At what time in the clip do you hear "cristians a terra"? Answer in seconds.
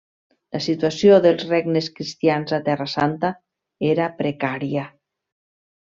1.99-2.89